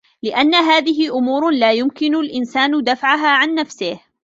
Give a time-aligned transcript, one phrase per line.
[0.23, 3.99] لِأَنَّ هَذِهِ أُمُورٌ لَا يُمْكِنُ الْإِنْسَانُ دَفْعَهَا عَنْ نَفْسِهِ